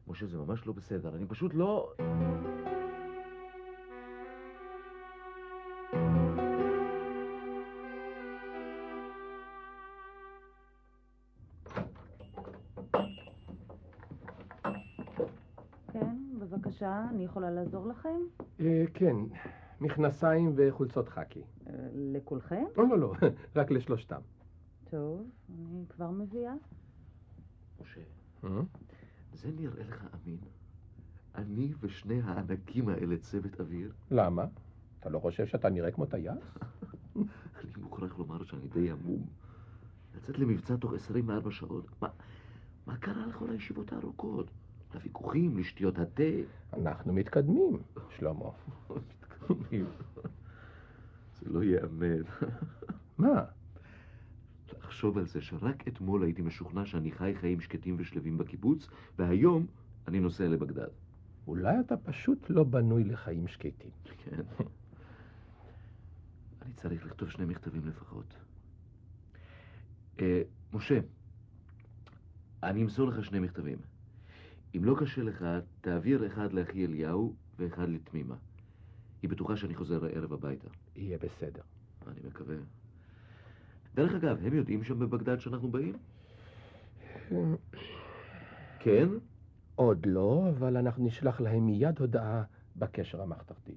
משה, 0.09 0.27
זה 0.27 0.39
ממש 0.39 0.67
לא 0.67 0.73
בסדר. 0.73 1.17
אני 1.17 1.27
פשוט 1.27 1.55
לא... 1.55 1.93
כן, 15.93 16.17
בבקשה, 16.39 17.05
אני 17.11 17.25
יכולה 17.25 17.51
לעזור 17.51 17.87
לכם? 17.87 18.21
אה, 18.61 18.85
כן, 18.95 19.17
מכנסיים 19.81 20.53
וחולצות 20.57 21.09
חאקי. 21.09 21.43
אה, 21.67 21.75
לכולכם? 21.95 22.65
לא, 22.77 22.89
לא, 22.89 22.99
לא, 22.99 23.13
רק 23.57 23.71
לשלושתם. 23.71 24.21
טוב, 24.91 25.31
אני 25.49 25.85
כבר 25.89 26.11
מביאה. 26.11 26.53
משה, 27.83 28.01
אה? 28.45 28.49
זה 29.33 29.51
נראה 29.53 29.85
לך 29.85 30.05
אמין? 30.15 30.39
אני 31.35 31.73
ושני 31.81 32.21
הענקים 32.23 32.89
האלה 32.89 33.19
צוות 33.19 33.61
אוויר? 33.61 33.93
למה? 34.11 34.45
אתה 35.01 35.09
לא 35.09 35.19
חושב 35.19 35.47
שאתה 35.47 35.69
נראה 35.69 35.91
כמו 35.91 36.07
טייס? 36.07 36.29
אני 37.17 37.73
מוכרח 37.81 38.19
לומר 38.19 38.45
שאני 38.45 38.69
די 38.69 38.91
עמום. 38.91 39.27
לצאת 40.17 40.39
למבצע 40.39 40.77
תוך 40.77 40.93
24 40.95 41.51
שעות? 41.51 41.87
מה, 42.03 42.09
מה 42.87 42.97
קרה 42.97 43.27
לכל 43.27 43.51
הישיבות 43.51 43.93
הארוכות? 43.93 44.51
לוויכוחים, 44.95 45.59
לשתיות 45.59 45.99
התה? 45.99 46.23
אנחנו 46.73 47.13
מתקדמים, 47.13 47.83
שלמה. 48.17 48.51
מתקדמים. 48.91 49.87
זה 51.41 51.51
לא 51.51 51.65
ייאמן. 51.65 52.23
מה? 53.19 53.45
לחשוב 54.91 55.19
על 55.19 55.27
זה 55.27 55.41
שרק 55.41 55.89
אתמול 55.89 56.23
הייתי 56.23 56.43
משוכנע 56.43 56.87
שאני 56.87 57.13
חי 57.13 57.33
חיים 57.41 57.61
שקטים 57.61 57.97
ושלווים 57.99 58.39
בקיבוץ, 58.39 58.89
והיום 59.19 59.67
אני 60.09 60.21
נוסע 60.21 60.49
לבגדד. 60.49 60.89
אולי 61.47 61.81
אתה 61.81 61.97
פשוט 61.97 62.51
לא 62.51 62.65
בנוי 62.65 63.05
לחיים 63.05 63.49
שקטים. 63.49 63.91
כן. 64.25 64.43
אני 66.63 66.73
צריך 66.77 67.07
לכתוב 67.07 67.31
שני 67.31 67.45
מכתבים 67.45 67.87
לפחות. 67.87 68.35
אה, 70.21 70.43
משה, 70.73 71.01
אני 72.63 72.83
אמסור 72.83 73.09
לך 73.09 73.25
שני 73.25 73.39
מכתבים. 73.39 73.79
אם 74.77 74.85
לא 74.85 74.97
קשה 75.01 75.23
לך, 75.23 75.45
תעביר 75.81 76.27
אחד 76.27 76.53
לאחי 76.53 76.87
אליהו 76.87 77.35
ואחד 77.59 77.89
לתמימה. 77.89 78.37
היא 79.23 79.31
בטוחה 79.31 79.57
שאני 79.57 79.75
חוזר 79.75 80.05
הערב 80.05 80.33
הביתה. 80.33 80.69
יהיה 80.97 81.19
בסדר. 81.19 81.63
אני 82.07 82.21
מקווה. 82.27 82.57
דרך 83.95 84.15
אגב, 84.15 84.47
הם 84.47 84.55
יודעים 84.55 84.85
שם 84.85 84.99
בבגדד 84.99 85.41
שאנחנו 85.41 85.71
באים? 85.71 85.97
כן? 88.79 89.09
עוד 89.75 90.07
לא, 90.07 90.47
אבל 90.51 90.77
אנחנו 90.77 91.05
נשלח 91.07 91.41
להם 91.41 91.67
מיד 91.67 91.99
הודעה 91.99 92.43
בקשר 92.77 93.23
המחתרתי. 93.23 93.75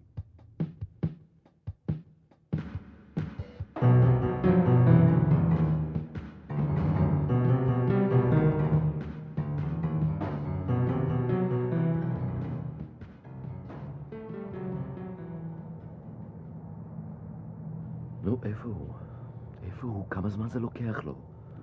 זמן 20.43 20.51
זה 20.51 20.59
לוקח 20.59 21.03
לו? 21.03 21.15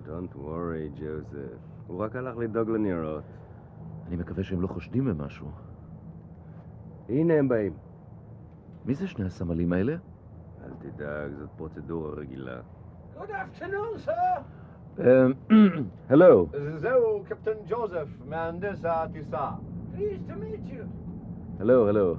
Don't 0.05 0.35
worry, 0.35 0.99
ג'וזף. 1.01 1.57
הוא 1.87 1.99
רק 1.99 2.15
הלך 2.15 2.37
לדאוג 2.37 2.69
לניירות. 2.69 3.23
אני 4.07 4.15
מקווה 4.15 4.43
שהם 4.43 4.61
לא 4.61 4.67
חושדים 4.67 5.05
במשהו. 5.05 5.47
הנה 7.09 7.33
הם 7.33 7.47
באים. 7.47 7.73
מי 8.85 8.93
זה 8.93 9.07
שני 9.07 9.25
הסמלים 9.25 9.73
האלה? 9.73 9.95
אל 10.63 10.69
תדאג, 10.79 11.31
זאת 11.39 11.49
פרוצדורה 11.57 12.11
רגילה. 12.11 12.59
Good 13.17 13.29
afternoon, 13.29 14.07
sir. 14.07 14.41
הלו. 16.09 16.47
זהו 16.75 17.23
קפטן 17.25 17.57
ג'וזף, 17.67 18.07
מהנדס 18.25 18.85
הטיסה. 18.85 19.49
Pleased 19.95 20.29
to 20.29 20.33
meet 20.33 20.71
you. 20.71 20.83
הלו, 21.59 21.89
הלו. 21.89 22.15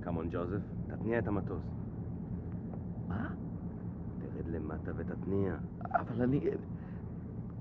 קמון, 0.00 0.28
ג'וזף, 0.30 0.60
תתניע 0.86 1.18
את 1.18 1.28
המטוס. 1.28 1.62
מה? 3.08 3.39
למטה 4.50 4.90
ותתניע. 4.96 5.54
אבל 5.92 6.22
אני... 6.22 6.40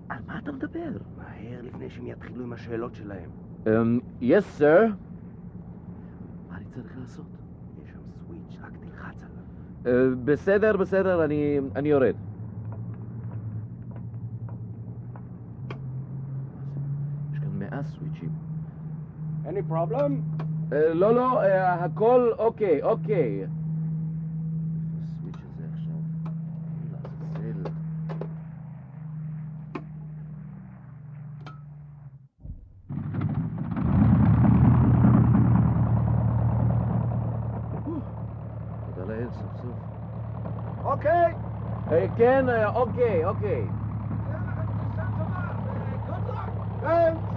על 0.10 0.18
מה 0.28 0.40
אתה 0.40 0.52
מדבר? 0.52 0.90
מהר 1.18 1.62
לפני 1.62 1.90
שהם 1.90 2.08
יתחילו 2.08 2.44
עם 2.44 2.54
השאלות 2.54 2.96
שלהם. 2.96 3.30
יס, 4.22 4.46
סר. 4.58 4.86
מה 6.50 6.58
אני 6.58 6.66
צריך 6.66 6.98
לעשות? 6.98 7.26
יש 7.84 7.90
שם 7.92 8.00
סוויץ', 8.20 8.58
רק 8.62 8.72
תלחץ 8.84 9.24
עליו. 9.24 9.44
אה, 9.86 10.16
בסדר, 10.26 10.78
בסדר, 10.78 11.26
אני 11.26 11.60
אני 11.76 11.90
יורד. 11.90 12.16
יש 17.34 17.40
כאן 17.40 17.60
מאה 17.60 17.84
סוויצ'ים. 17.84 18.30
Any 19.46 19.72
problem? 19.72 20.12
אה, 20.74 20.94
לא, 20.94 21.16
לא, 21.16 21.42
אה, 21.44 21.74
הכל 21.86 22.32
אוקיי, 22.38 22.84
אוקיי. 22.84 23.46
הסוויץ' 25.04 25.36
הזה 25.36 25.64
עכשיו. 25.74 25.96
לעזאזל. 26.92 27.70
תודה 38.86 39.14
לאל, 39.14 39.28
סוף 39.32 39.62
סוף. 39.62 39.76
אוקיי. 40.84 41.34
אה, 42.22 42.26
כן, 42.26 42.50
אה, 42.50 42.70
אוקיי, 42.70 43.26
אוקיי. 43.26 43.66
Thanks. 46.82 47.29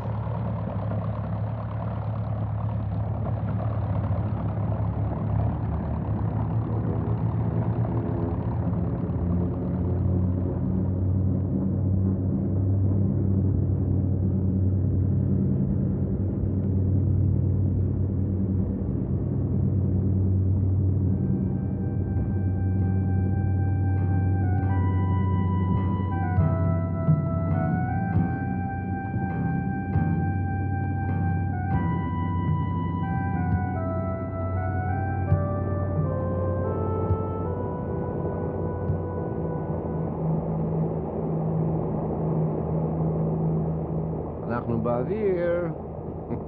באוויר. 44.82 45.68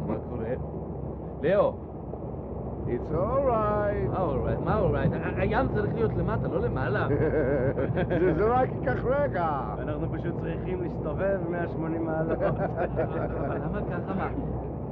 מה 0.06 0.14
קורה? 0.30 0.54
לאו. 1.42 1.74
It's 2.86 3.12
alright. 3.12 4.10
מה 4.12 4.20
אורייט? 4.20 4.58
מה 4.64 4.78
אורייט? 4.78 5.12
הים 5.36 5.68
צריך 5.74 5.94
להיות 5.94 6.10
למטה, 6.16 6.48
לא 6.48 6.60
למעלה. 6.60 7.08
זה 8.36 8.44
רק 8.46 8.68
ייקח 8.72 9.04
רגע. 9.04 9.60
אנחנו 9.78 10.06
פשוט 10.12 10.34
צריכים 10.40 10.82
להסתובב 10.82 11.38
180 11.50 12.04
מעלות. 12.04 12.38
אבל 13.46 13.56
למה 13.56 13.80
ככה? 13.90 14.14
מה? 14.14 14.28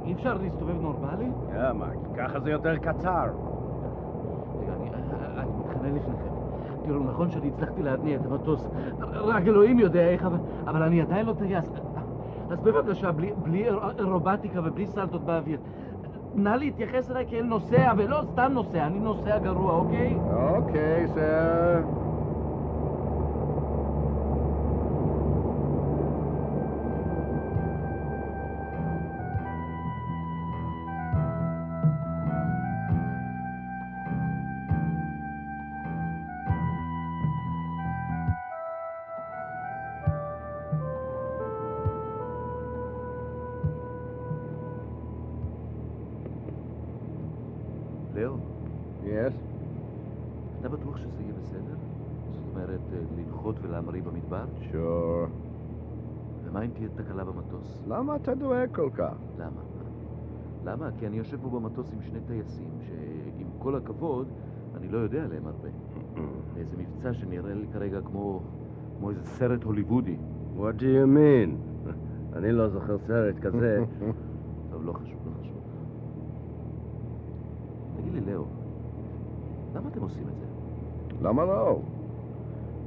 אי 0.05 0.13
אפשר 0.13 0.33
להסתובב 0.33 0.81
נורמלי? 0.81 1.29
למה? 1.55 1.85
כי 1.89 2.19
ככה 2.21 2.39
זה 2.39 2.51
יותר 2.51 2.77
קצר. 2.77 3.27
רגע, 4.59 4.73
אני 4.73 4.89
אני 5.37 5.51
מתחנן 5.59 5.95
לפניכם. 5.95 6.33
תראו, 6.85 6.99
נכון 6.99 7.31
שאני 7.31 7.47
הצלחתי 7.47 7.83
להתניע 7.83 8.17
את 8.17 8.25
המטוס, 8.25 8.67
רק 9.11 9.43
אלוהים 9.47 9.79
יודע 9.79 10.07
איך, 10.07 10.27
אבל 10.67 10.83
אני 10.83 11.01
עדיין 11.01 11.25
לא 11.25 11.33
טייס. 11.33 11.71
אז 12.49 12.61
בבקשה, 12.61 13.11
בלי- 13.11 13.33
בלי 13.37 13.65
אירובטיקה 13.99 14.59
ובלי 14.63 14.87
סלטות 14.87 15.25
באוויר. 15.25 15.59
נא 16.33 16.49
להתייחס 16.49 17.09
אליי 17.11 17.25
כאל 17.27 17.41
נוסע, 17.45 17.93
ולא 17.97 18.21
סתם 18.31 18.51
נוסע, 18.53 18.85
אני 18.85 18.99
נוסע 18.99 19.39
גרוע, 19.39 19.73
אוקיי? 19.73 20.19
אוקיי, 20.29 21.07
סר. 21.07 21.81
אומרת, 52.63 52.79
אה, 52.93 52.99
לנחות 53.17 53.55
ולהמריא 53.61 54.01
במדבר? 54.03 54.45
שור. 54.71 55.25
ומה 56.43 56.61
אם 56.61 56.69
תהיה 56.73 56.89
תקלה 56.95 57.23
במטוס? 57.23 57.83
למה 57.87 58.15
אתה 58.15 58.35
דואג 58.35 58.69
כל 58.71 58.89
כך? 58.93 59.15
למה? 59.37 59.61
למה? 60.65 60.89
כי 60.97 61.07
אני 61.07 61.17
יושב 61.17 61.37
פה 61.41 61.49
במטוס 61.49 61.93
עם 61.93 62.01
שני 62.01 62.19
טייסים, 62.27 62.71
שעם 62.87 63.47
כל 63.59 63.75
הכבוד, 63.75 64.27
אני 64.75 64.87
לא 64.87 64.97
יודע 64.97 65.23
עליהם 65.23 65.47
הרבה. 65.47 65.69
איזה 66.57 66.77
מבצע 66.77 67.13
שנראה 67.13 67.53
לי 67.53 67.67
כרגע 67.73 68.01
כמו, 68.01 68.41
כמו 68.97 69.09
איזה 69.09 69.23
סרט 69.25 69.63
הוליוודי. 69.63 70.17
What 70.57 70.79
do 70.79 70.83
you 70.83 71.07
mean? 71.17 71.49
אני 72.35 72.51
לא 72.51 72.69
זוכר 72.69 72.97
סרט 72.97 73.35
כזה. 73.39 73.83
טוב, 74.71 74.85
לא 74.85 74.93
חשוב, 74.93 75.19
לא 75.25 75.41
חשוב. 75.41 75.57
תגיד 77.97 78.13
לי, 78.13 78.33
לאו, 78.33 78.45
למה 79.75 79.89
אתם 79.89 80.01
עושים 80.01 80.23
את 80.27 80.33
זה? 80.39 80.45
למה 81.21 81.45
לא? 81.45 81.79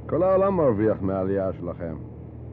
כל 0.09 0.23
העולם 0.23 0.57
מרוויח 0.57 1.01
מהעלייה 1.01 1.53
שלכם. 1.53 1.97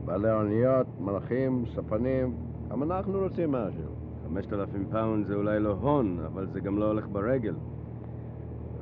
בעלי 0.04 0.32
אוניות, 0.32 0.86
מלחים, 1.00 1.64
ספנים, 1.66 2.34
גם 2.70 2.82
אנחנו 2.82 3.18
רוצים 3.18 3.52
משהו. 3.52 3.82
חמשת 4.24 4.52
אלפים 4.52 4.86
פאונד 4.90 5.26
זה 5.26 5.34
אולי 5.34 5.60
לא 5.60 5.76
הון, 5.80 6.18
אבל 6.26 6.46
זה 6.46 6.60
גם 6.60 6.78
לא 6.78 6.84
הולך 6.84 7.06
ברגל. 7.12 7.54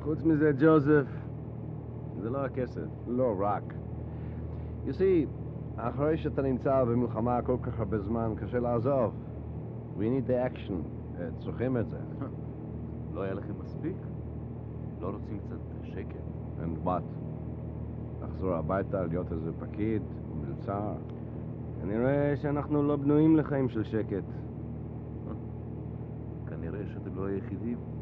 חוץ 0.01 0.23
מזה, 0.23 0.51
ג'וזף, 0.59 1.05
זה 2.21 2.29
לא 2.29 2.45
הכסף. 2.45 2.87
לא 3.07 3.35
רק. 3.39 3.73
You 4.87 4.91
see, 4.91 5.27
אחרי 5.77 6.17
שאתה 6.17 6.41
נמצא 6.41 6.83
במלחמה 6.83 7.41
כל 7.41 7.57
כך 7.61 7.79
הרבה 7.79 7.99
זמן, 7.99 8.33
קשה 8.37 8.59
לעזוב. 8.59 9.13
We 9.97 10.01
need 10.01 10.29
the 10.29 10.53
action. 10.53 10.73
אה, 11.19 11.27
צריכים 11.39 11.77
את 11.77 11.89
זה. 11.89 11.97
לא 13.13 13.21
היה 13.21 13.33
לכם 13.33 13.53
מספיק? 13.59 13.97
לא 15.01 15.07
רוצים 15.07 15.39
קצת 15.39 15.57
שקט? 15.83 16.25
And 16.59 16.87
what? 16.87 17.22
לחזור 18.23 18.53
הביתה, 18.53 19.05
להיות 19.05 19.31
איזה 19.31 19.51
פקיד, 19.59 20.01
מלצר? 20.41 20.93
כנראה 21.81 22.33
שאנחנו 22.41 22.87
לא 22.87 22.95
בנויים 22.95 23.35
לחיים 23.35 23.69
של 23.69 23.83
שקט. 23.83 24.23
כנראה 26.47 26.79
שאתם 26.93 27.15
לא 27.15 27.27
היחידים. 27.27 27.92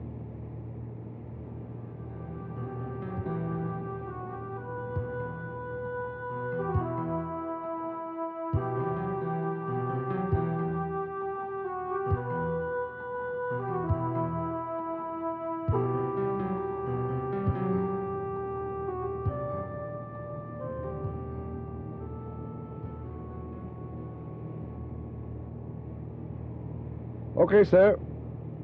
אוקיי, 27.42 27.66
סר. 27.66 27.94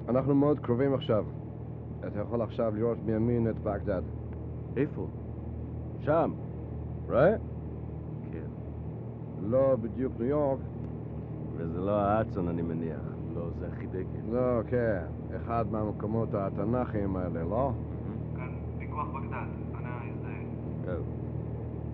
אנחנו 0.09 0.35
מאוד 0.35 0.59
קרובים 0.59 0.93
עכשיו. 0.93 1.25
אתה 2.07 2.19
יכול 2.19 2.41
עכשיו 2.41 2.75
לראות 2.75 2.97
מימין 3.05 3.49
את 3.49 3.59
בגדד. 3.59 4.01
איפה? 4.77 5.07
שם. 5.99 6.31
רואה? 7.07 7.35
כן. 8.31 8.45
לא 9.41 9.75
בדיוק 9.81 10.13
ניו 10.19 10.27
יורק. 10.27 10.59
וזה 11.57 11.79
לא 11.79 11.91
האצון, 11.91 12.47
אני 12.47 12.61
מניח. 12.61 13.01
לא, 13.35 13.49
זה 13.59 13.67
החידקל. 13.67 14.19
לא, 14.31 14.61
כן. 14.67 15.03
אחד 15.35 15.65
מהמקומות 15.71 16.29
התנ"כיים 16.33 17.15
האלה, 17.15 17.43
לא? 17.43 17.71
כאן 18.35 18.53
פיקוח 18.79 19.07
בגדד, 19.07 19.47
אנא 19.79 19.89
הזדהה. 20.09 20.97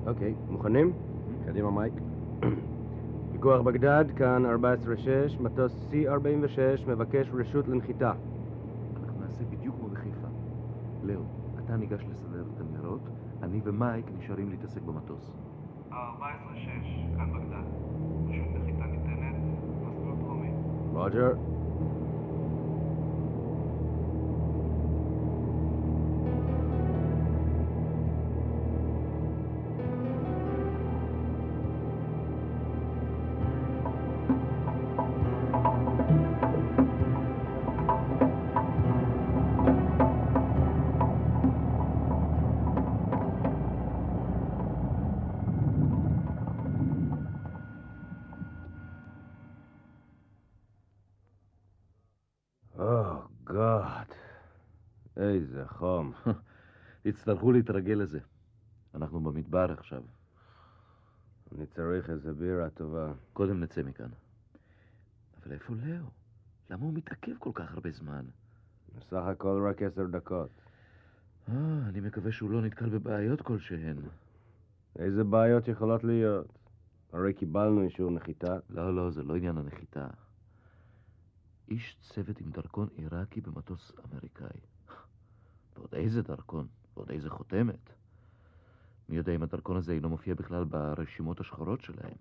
אוקיי, 0.07 0.33
מוכנים? 0.49 0.93
קדימה, 1.45 1.71
מייק. 1.71 1.93
פיקוח 3.43 3.61
בגדד, 3.61 4.05
כאן 4.15 4.43
14-6, 4.45 5.41
מטוס 5.41 5.87
C-46 5.91 6.89
מבקש 6.89 7.27
רשות 7.33 7.67
לנחיתה. 7.67 8.13
אנחנו 9.03 9.21
נעשה 9.21 9.43
בדיוק 9.43 9.75
כמו 9.75 9.87
בחיפה. 9.87 10.27
לאו, 11.03 11.21
אתה 11.65 11.75
ניגש 11.75 12.05
לסדר 12.11 12.43
את 12.55 12.61
הניירות, 12.61 13.01
אני 13.41 13.61
ומייק 13.63 14.05
נשארים 14.17 14.49
להתעסק 14.49 14.81
במטוס. 14.81 15.31
14-6, 15.91 15.93
כאן 17.17 17.33
בגדד. 17.33 17.67
רשות 18.29 18.61
נחיתה 18.61 18.85
ניתנת, 18.85 19.35
מסלול 19.87 20.15
דרומי. 20.15 20.51
רוג'ר. 20.93 21.62
תצטרכו 57.13 57.51
להתרגל 57.51 57.93
לזה. 57.93 58.19
אנחנו 58.95 59.19
במדבר 59.19 59.71
עכשיו. 59.71 60.03
אני 61.55 61.65
צריך 61.65 62.09
איזה 62.09 62.33
בירה 62.33 62.69
טובה. 62.69 63.13
קודם 63.33 63.59
נצא 63.59 63.83
מכאן. 63.83 64.09
אבל 65.41 65.51
איפה 65.51 65.73
לאו? 65.73 66.05
למה 66.69 66.83
הוא 66.85 66.93
מתעכב 66.93 67.31
כל 67.39 67.51
כך 67.53 67.73
הרבה 67.73 67.91
זמן? 67.91 68.25
בסך 68.95 69.23
הכל 69.25 69.65
רק 69.69 69.81
עשר 69.81 70.07
דקות. 70.07 70.49
אה, 71.49 71.53
אני 71.89 71.99
מקווה 71.99 72.31
שהוא 72.31 72.51
לא 72.51 72.61
נתקל 72.61 72.89
בבעיות 72.89 73.41
כלשהן. 73.41 73.97
איזה 74.95 75.23
בעיות 75.23 75.67
יכולות 75.67 76.03
להיות? 76.03 76.59
הרי 77.11 77.33
קיבלנו 77.33 77.81
אישור 77.81 78.11
נחיתה. 78.11 78.57
לא, 78.69 78.95
לא, 78.95 79.11
זה 79.11 79.23
לא 79.23 79.35
עניין 79.35 79.57
הנחיתה. 79.57 80.07
איש 81.67 81.97
צוות 82.01 82.41
עם 82.41 82.49
דרכון 82.49 82.87
עיראקי 82.95 83.41
במטוס 83.41 83.91
אמריקאי. 84.05 84.59
ועוד 85.75 85.95
איזה 85.95 86.21
דרכון, 86.21 86.67
ועוד 86.97 87.11
איזה 87.11 87.29
חותמת. 87.29 87.93
מי 89.09 89.17
יודע 89.17 89.35
אם 89.35 89.43
הדרכון 89.43 89.77
הזה 89.77 89.93
אינו 89.93 90.09
מופיע 90.09 90.33
בכלל 90.33 90.63
ברשימות 90.63 91.39
השחורות 91.39 91.81
שלהם. 91.81 92.17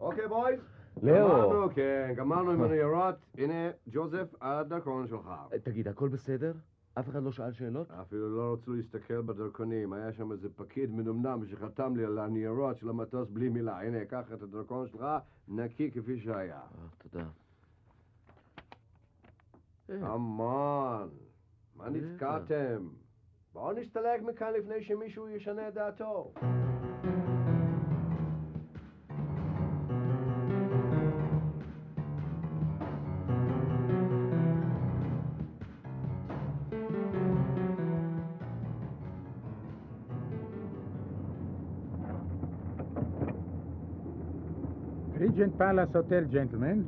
אוקיי, 0.00 0.28
בויז. 0.28 0.60
לאו. 1.02 1.28
גמרנו, 1.28 1.74
כן, 1.74 2.12
גמרנו 2.16 2.50
עם 2.50 2.62
הניירות. 2.62 3.14
הנה, 3.38 3.70
ג'וזף, 3.88 4.34
הדרכון 4.40 5.06
שלך. 5.08 5.30
תגיד, 5.62 5.88
הכל 5.88 6.08
בסדר? 6.08 6.52
אף 6.94 7.08
אחד 7.08 7.22
לא 7.22 7.32
שאל 7.32 7.52
שאלות? 7.52 7.90
אפילו 7.90 8.36
לא 8.36 8.52
רצו 8.52 8.72
להסתכל 8.72 9.20
בדרכונים. 9.20 9.92
היה 9.92 10.12
שם 10.12 10.32
איזה 10.32 10.48
פקיד 10.56 10.90
מנומנם 10.90 11.46
שחתם 11.46 11.96
לי 11.96 12.04
על 12.04 12.18
הניירות 12.18 12.78
של 12.78 12.88
המטוס 12.88 13.28
בלי 13.30 13.48
מילה. 13.48 13.80
הנה, 13.80 14.04
קח 14.04 14.32
את 14.32 14.42
הדרכון 14.42 14.88
שלך, 14.88 15.04
נקי 15.48 15.90
כפי 15.90 16.18
שהיה. 16.18 16.56
אה, 16.56 16.86
תודה. 16.98 17.24
המון. 19.88 21.08
מה 21.82 21.90
נתקעתם? 21.90 22.88
בואו 23.52 23.72
נסתלק 23.72 24.22
מכאן 24.22 24.52
לפני 24.58 24.82
שמישהו 24.82 25.28
ישנה 25.28 25.68
את 25.68 25.74
דעתו. 25.74 26.32
ריג'נט 45.18 45.54
פאלאס 45.58 45.96
הוטל, 45.96 46.24
ג'נטלמן. 46.24 46.82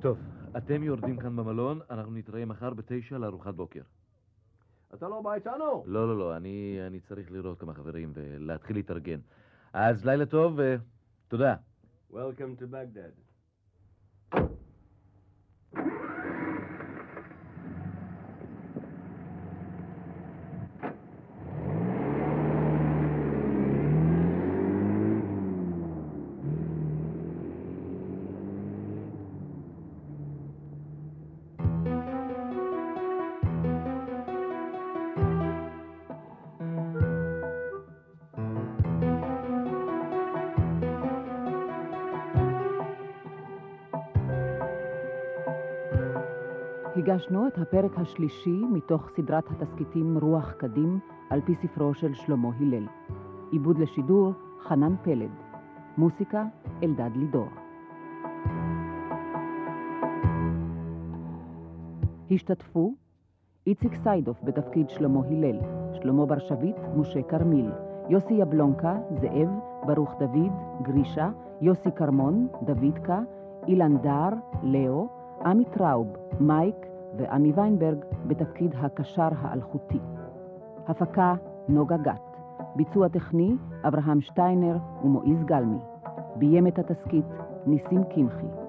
טוב, 0.00 0.18
אתם 0.56 0.82
יורדים 0.82 1.16
כאן 1.16 1.36
במלון, 1.36 1.80
אנחנו 1.90 2.12
נתראה 2.12 2.44
מחר 2.44 2.74
בתשע 2.74 3.18
לארוחת 3.18 3.54
בוקר. 3.54 3.82
אתה 4.94 5.08
לא 5.08 5.20
בא 5.22 5.34
איתנו? 5.34 5.84
לא, 5.86 6.08
לא, 6.08 6.18
לא, 6.18 6.36
אני, 6.36 6.78
אני 6.86 7.00
צריך 7.00 7.32
לראות 7.32 7.60
כמה 7.60 7.74
חברים 7.74 8.12
ולהתחיל 8.14 8.76
להתארגן. 8.76 9.20
אז 9.72 10.06
לילה 10.06 10.26
טוב 10.26 10.58
ותודה. 11.26 11.54
Welcome 12.12 12.60
to 12.60 12.64
Baghdad. 12.72 13.31
הגשנו 47.02 47.46
את 47.46 47.58
הפרק 47.58 47.98
השלישי 47.98 48.62
מתוך 48.72 49.10
סדרת 49.16 49.44
התסכיתים 49.50 50.18
רוח 50.18 50.52
קדים 50.52 50.98
על 51.30 51.40
פי 51.40 51.54
ספרו 51.54 51.94
של 51.94 52.14
שלמה 52.14 52.48
הלל. 52.60 52.86
עיבוד 53.50 53.78
לשידור 53.78 54.32
חנן 54.60 54.94
פלד. 55.02 55.30
מוסיקה 55.98 56.44
אלדד 56.82 57.10
לידור. 57.16 57.48
השתתפו 62.30 62.94
איציק 63.66 63.94
סיידוף 63.94 64.42
בתפקיד 64.42 64.90
שלמה 64.90 65.20
הלל, 65.26 65.58
שלמה 65.92 66.26
בר 66.26 66.38
שביט, 66.38 66.76
משה 66.96 67.22
כרמיל, 67.22 67.70
יוסי 68.08 68.34
יבלונקה, 68.34 68.96
זאב, 69.20 69.48
ברוך 69.86 70.14
דוד, 70.18 70.52
גרישה, 70.82 71.30
יוסי 71.60 71.90
כרמון, 71.96 72.48
דודקה, 72.62 73.20
אילן 73.68 73.98
דער, 73.98 74.32
לאו, 74.62 75.08
עמי 75.44 75.64
טראוב, 75.64 76.16
מייק 76.40 76.91
ועמי 77.16 77.52
ויינברג 77.52 77.98
בתפקיד 78.26 78.74
הקשר 78.78 79.28
האלחוטי. 79.40 79.98
הפקה 80.88 81.34
נוגה 81.68 81.96
גת. 81.96 82.36
ביצוע 82.76 83.08
טכני 83.08 83.56
אברהם 83.88 84.20
שטיינר 84.20 84.76
ומועיז 85.04 85.44
גלמי. 85.44 85.78
ביים 86.36 86.66
את 86.66 86.78
התסכית 86.78 87.24
ניסים 87.66 88.04
קמחי. 88.04 88.61